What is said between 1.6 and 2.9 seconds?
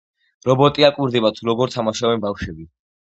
თამაშობენ ბავშვები.